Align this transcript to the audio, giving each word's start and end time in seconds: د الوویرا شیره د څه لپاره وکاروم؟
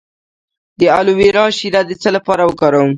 د 0.79 0.81
الوویرا 0.97 1.45
شیره 1.57 1.81
د 1.85 1.91
څه 2.01 2.09
لپاره 2.15 2.43
وکاروم؟ 2.45 2.89